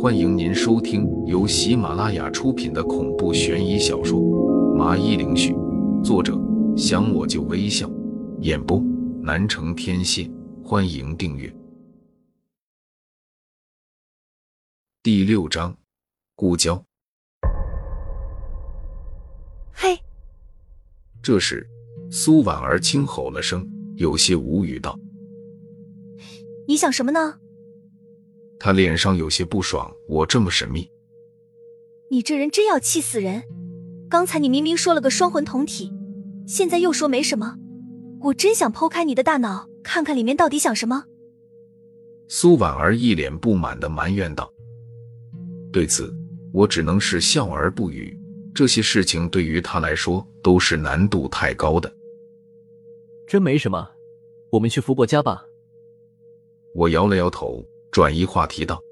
[0.00, 4.20] 欢迎您收听由喜马拉雅出品的恐怖悬疑小说
[4.74, 5.52] 《麻衣灵絮》，
[6.02, 6.36] 作者
[6.76, 7.88] 想我就微笑，
[8.40, 8.82] 演播
[9.22, 10.28] 南城天蝎。
[10.64, 11.54] 欢迎订阅。
[15.04, 15.76] 第六章，
[16.34, 16.84] 故交。
[19.72, 19.96] 嘿，
[21.22, 21.64] 这时
[22.10, 24.98] 苏婉儿轻吼了声，有些无语道。
[26.66, 27.38] 你想什么呢？
[28.64, 30.88] 他脸上有些不爽，我这么神秘。
[32.08, 33.42] 你这人真要气死人！
[34.08, 35.92] 刚才你明明说了个双魂同体，
[36.46, 37.56] 现在又说没什么，
[38.20, 41.06] 我真想剖开你的大脑，看看里面到底想什么。
[42.28, 44.48] 苏婉儿一脸不满的埋怨道。
[45.72, 46.14] 对此，
[46.52, 48.16] 我只能是笑而不语。
[48.54, 51.92] 这些事情对于他来说都是难度太高的。
[53.26, 53.90] 真没什么，
[54.50, 55.44] 我们去福伯家吧。
[56.72, 58.82] 我摇了摇头，转移话题道：“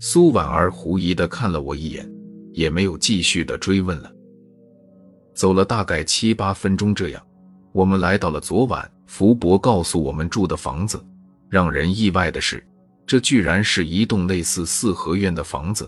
[0.00, 2.10] 苏婉儿狐疑的看了我一眼，
[2.50, 4.10] 也没有继续的追问了。
[5.34, 7.22] 走了大概七八分钟，这样，
[7.72, 10.98] 我们来到了昨晚福伯告诉我们住的房子。
[11.50, 12.66] 让人意外的是，
[13.06, 15.86] 这居然是一栋类似四合院的房子，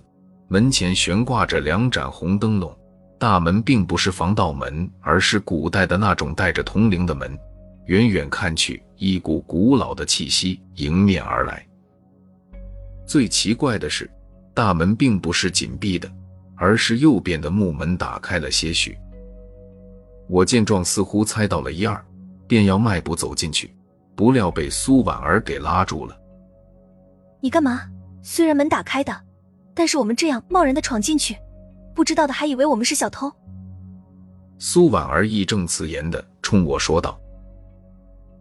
[0.49, 2.79] 门前悬挂着两盏红灯笼，
[3.19, 7.35] 大门并不是防盗门，而是古代的那种带着铜铃的门。”
[7.89, 11.66] 远远看去，一股古老的气息迎面而来。
[13.07, 14.11] 最奇怪的是，
[14.53, 16.11] 大门并不是紧闭的，
[16.57, 18.99] 而是右边的木门打开了些许。
[20.29, 22.05] 我见状，似乎猜到了一二，
[22.49, 23.73] 便要迈步走进去，
[24.17, 26.19] 不料被苏婉儿给拉住了。
[27.41, 27.83] 你干嘛？
[28.23, 29.17] 虽然门打开的，
[29.73, 31.37] 但是我们这样贸然的闯进去，
[31.95, 33.33] 不知道的还以为我们是小偷。
[34.59, 37.21] 苏婉儿义正辞严的冲我说道。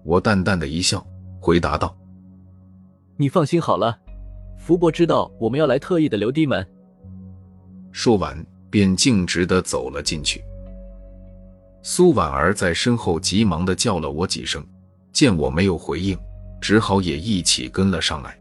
[0.03, 1.05] 我淡淡的一笑，
[1.39, 1.95] 回答道
[3.17, 3.99] ：“你放心好了，
[4.57, 6.65] 福伯知道我们要来，特意的留低门。”
[7.91, 10.43] 说完，便径直的走了进去。
[11.81, 14.65] 苏婉儿在身后急忙的叫了我几声，
[15.13, 16.17] 见我没有回应，
[16.59, 18.37] 只好也一起跟了上来。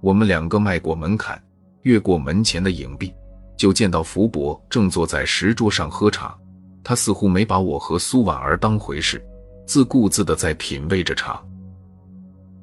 [0.00, 1.42] 我们两个迈过门槛，
[1.82, 3.12] 越过门前的影壁，
[3.56, 6.36] 就见到福伯正坐在石桌上喝茶，
[6.84, 9.20] 他似乎没把我和苏婉儿当回事。
[9.66, 11.42] 自顾自的在品味着茶，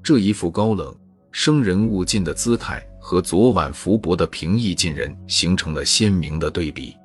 [0.02, 0.96] 这一副高冷、
[1.38, 6.96] 生人勿近的姿态，和昨晚福伯的平易近人形成了鲜明的对比。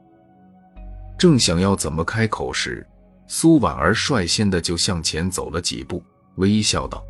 [1.19, 2.87] 正想要怎么开口时，
[3.27, 6.01] 苏婉儿率先的就向前走了几步，
[6.37, 7.05] 微笑道：“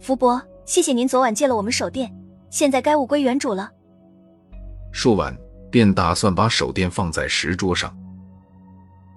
[0.00, 2.10] 福伯，谢谢您昨晚借了我们手电，
[2.48, 3.70] 现在该物归原主了。”
[4.90, 5.36] 说完，
[5.70, 7.94] 便打算把手电放在石桌上，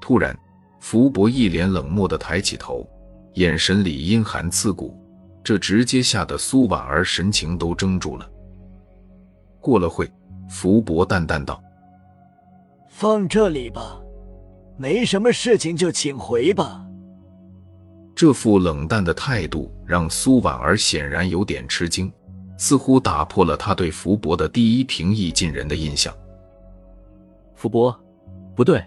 [0.01, 0.37] 突然。
[0.81, 2.85] 福伯一脸冷漠的抬起头，
[3.35, 4.93] 眼神里阴寒刺骨，
[5.43, 8.29] 这直接吓得苏婉儿神情都怔住了。
[9.59, 10.09] 过了会，
[10.49, 11.61] 福伯淡淡道
[12.89, 14.01] ：“放这里吧，
[14.77, 16.85] 没什么事情就请回吧。”
[18.15, 22.11] 这副冷淡的态度让苏婉儿显然有点吃惊，
[22.57, 26.13] 似乎打破了他对福伯的第一平易近人的印象。
[27.55, 27.97] 福伯，
[28.55, 28.83] 不对。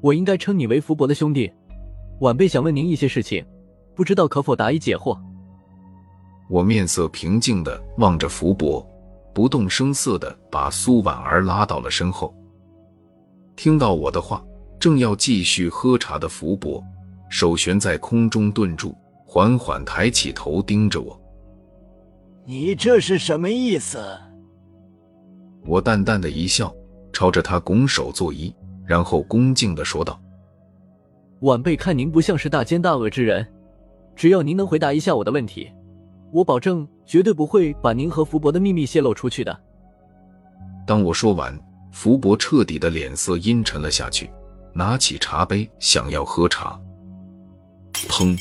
[0.00, 1.52] 我应该称你为福伯的兄弟，
[2.20, 3.44] 晚辈想问您一些事情，
[3.94, 5.16] 不知道可否答疑解惑。
[6.52, 8.86] 我面色平静的望着福伯，
[9.32, 12.34] 不动声色的把苏婉儿拉到了身后。
[13.56, 14.44] 听到我的话，
[14.78, 16.84] 正要继续喝茶的福伯，
[17.30, 21.18] 手悬在空中顿住，缓缓抬起头盯着我。
[22.44, 23.98] 你这是什么意思？
[25.64, 26.70] 我淡淡的一笑，
[27.14, 28.52] 朝着他拱手作揖。
[28.84, 30.20] 然后恭敬的说道
[31.40, 33.46] ：“晚辈看您不像是大奸大恶之人，
[34.14, 35.70] 只要您能回答一下我的问题，
[36.32, 39.60] 我保证绝对不会把您和福伯的秘密泄露出去的。”
[40.84, 41.56] 当我说完，
[41.92, 44.28] 福伯彻底的脸色阴沉了下去，
[44.72, 46.80] 拿起茶杯想要喝茶。
[48.08, 48.36] 砰！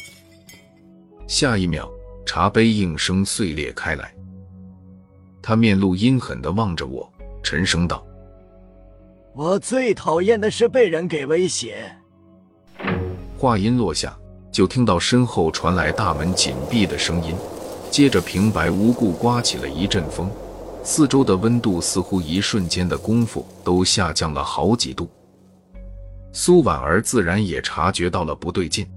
[1.27, 1.87] 下一秒，
[2.25, 4.13] 茶杯应声碎裂开来。
[5.41, 7.07] 他面露阴狠的望着我，
[7.43, 8.03] 沉声道。
[9.33, 11.95] 我最讨厌的是被人给威胁。
[13.37, 14.17] 话音落下，
[14.51, 17.35] 就听到身后传来大门紧闭的声音，
[17.91, 20.31] 接着平白无故刮起了一阵风，
[20.81, 25.09] 四周的温度似乎一瞬间的功夫都下降了好几度。
[26.31, 28.87] 苏婉儿自然也察觉到了不对劲，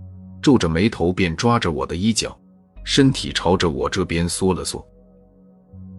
[0.41, 2.39] 皱着眉头便抓着我的衣角，
[2.85, 4.87] 身体朝着我这边缩了缩。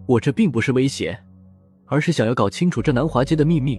[0.06, 1.18] 我这并不是威胁，
[1.84, 3.78] 而是想要搞清楚这南华街的秘密。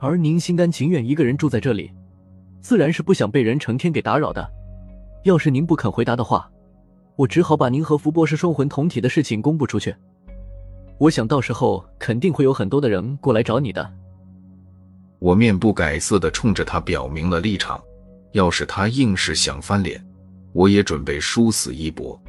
[0.00, 1.92] 而您心甘情愿一个人住在这里，
[2.62, 4.50] 自然是不想被人成天给打扰的。
[5.24, 6.50] 要是您不肯回答的话，
[7.18, 9.92] 我只好把您和福伯是双魂同体的事情公布出去。
[10.98, 13.92] 我想到时候肯定会有很多的人过来找你的。
[15.18, 17.82] 我面不改色的冲着他表明了立场。
[18.32, 20.00] 要是他硬是想翻脸，
[20.52, 22.20] 我也准备殊死一搏。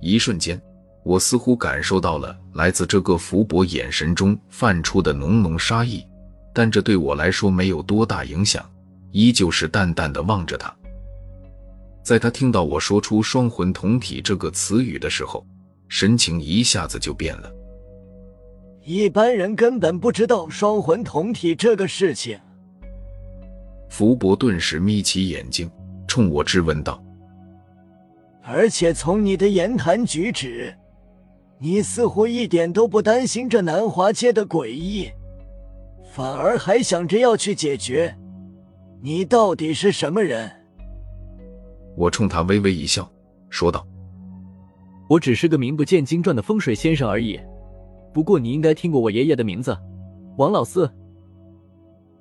[0.00, 0.60] 一瞬间，
[1.04, 6.04] 我似乎感受到了来自这个福伯眼神中泛出的浓浓杀意，
[6.52, 8.68] 但这对我来说没有多大影响，
[9.12, 10.74] 依旧是淡淡的望着他。
[12.08, 15.46] 在他听到我说出“双魂同体”这个词语的时候，
[15.88, 17.52] 神情一下子就变了。
[18.82, 22.40] 一般人根本不知道双魂同体这个事情。
[23.90, 25.70] 福伯顿时眯起眼睛，
[26.06, 26.98] 冲我质问道
[28.42, 30.74] ：“而且从你的言谈举止，
[31.58, 35.10] 你似乎一点都不担心这南华街的诡异，
[36.14, 38.16] 反而还想着要去解决。
[39.02, 40.50] 你到底是什么人？”
[41.98, 43.10] 我冲他微微一笑，
[43.50, 43.84] 说道
[45.10, 47.38] ：“我只是个名不见经传的风水先生而已。
[48.14, 49.76] 不过你应该听过我爷爷的名字，
[50.36, 50.88] 王老四。”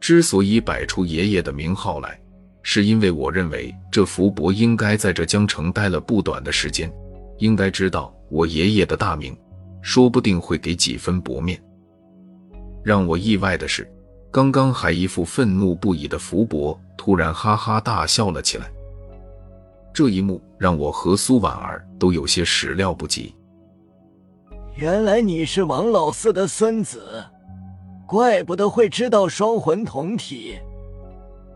[0.01, 2.19] 之所以摆出爷爷的名号来，
[2.63, 6.91] 是因为我认为这福伯应该在这江城待了不短的时间，
[7.37, 9.37] 应该知道我爷爷的大名，
[9.83, 11.61] 说不定会给几分薄面。
[12.83, 13.87] 让我意外的是，
[14.31, 18.67] 刚刚还一副愤怒不已的福伯，突然哈哈大笑了起来。
[19.97, 23.33] 这一幕让我和苏婉儿都有些始料不及。
[24.75, 27.25] 原来你是王老四的孙子。
[28.05, 30.59] 怪不得会知道双魂同体。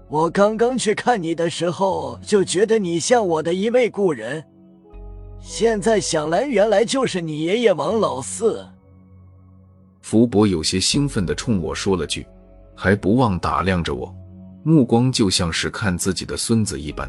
[0.09, 4.43] 我刚刚去看你的时候，就觉得你像我的一位故人。
[5.39, 8.65] 现在想来，原来就是你爷爷王老四。
[10.01, 12.25] 福伯有些兴奋的冲我说了句，
[12.75, 14.11] 还不忘打量着我，
[14.63, 17.07] 目光就像是看自己的孙子一般。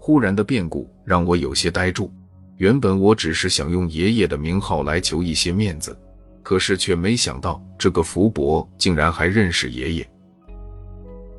[0.00, 2.10] 忽然的变故让我有些呆住。
[2.56, 5.96] 原本我只是想用爷爷的名号来求一些面子。
[6.42, 10.10] 可是却没想到，这个福伯竟然还认识爷爷。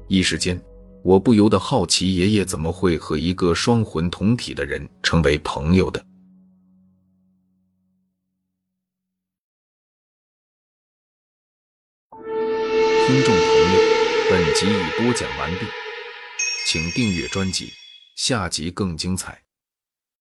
[0.07, 0.61] 一时间，
[1.03, 5.99] 我不由得好奇，爷爷怎么会和一个双魂同体的人成为朋友的？
[12.13, 13.43] 听众朋
[13.73, 13.79] 友，
[14.29, 15.65] 本集已播讲完毕，
[16.67, 17.73] 请订阅专辑，
[18.15, 19.43] 下集更精彩。